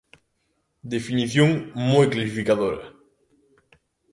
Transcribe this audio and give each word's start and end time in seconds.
Definición 0.93 1.49
moi 1.91 2.05
clarificadora. 2.13 2.83